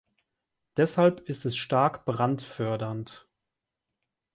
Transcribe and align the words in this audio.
Deshalb 0.77 1.29
ist 1.29 1.45
es 1.45 1.55
stark 1.55 2.05
brandfördernd. 2.05 3.27